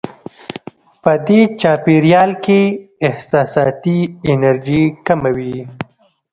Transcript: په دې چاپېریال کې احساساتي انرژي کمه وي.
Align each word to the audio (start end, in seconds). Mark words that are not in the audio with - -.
په 1.01 1.11
دې 1.27 1.41
چاپېریال 1.61 2.31
کې 2.45 2.59
احساساتي 3.07 3.97
انرژي 4.31 4.83
کمه 5.05 5.31
وي. 5.37 5.57